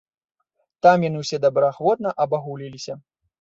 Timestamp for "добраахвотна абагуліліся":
1.45-2.99